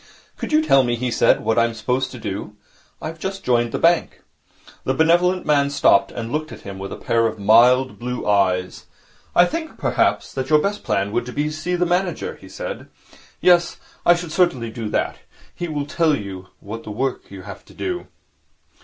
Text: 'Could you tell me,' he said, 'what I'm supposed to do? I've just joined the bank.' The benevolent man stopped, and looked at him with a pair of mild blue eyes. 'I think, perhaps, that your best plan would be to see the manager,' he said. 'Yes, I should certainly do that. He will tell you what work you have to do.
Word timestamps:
'Could 0.35 0.51
you 0.51 0.63
tell 0.63 0.81
me,' 0.81 0.95
he 0.95 1.11
said, 1.11 1.41
'what 1.41 1.59
I'm 1.59 1.75
supposed 1.75 2.09
to 2.09 2.17
do? 2.17 2.55
I've 2.99 3.19
just 3.19 3.43
joined 3.43 3.71
the 3.71 3.77
bank.' 3.77 4.23
The 4.83 4.95
benevolent 4.95 5.45
man 5.45 5.69
stopped, 5.69 6.11
and 6.11 6.31
looked 6.31 6.51
at 6.51 6.61
him 6.61 6.79
with 6.79 6.91
a 6.91 6.95
pair 6.95 7.27
of 7.27 7.37
mild 7.37 7.99
blue 7.99 8.27
eyes. 8.27 8.87
'I 9.35 9.45
think, 9.45 9.77
perhaps, 9.77 10.33
that 10.33 10.49
your 10.49 10.57
best 10.57 10.83
plan 10.83 11.11
would 11.11 11.25
be 11.35 11.43
to 11.43 11.51
see 11.51 11.75
the 11.75 11.85
manager,' 11.85 12.35
he 12.41 12.49
said. 12.49 12.87
'Yes, 13.41 13.77
I 14.03 14.15
should 14.15 14.31
certainly 14.31 14.71
do 14.71 14.89
that. 14.89 15.17
He 15.53 15.67
will 15.67 15.85
tell 15.85 16.15
you 16.15 16.47
what 16.61 16.87
work 16.87 17.29
you 17.29 17.43
have 17.43 17.63
to 17.65 17.75
do. 17.75 18.07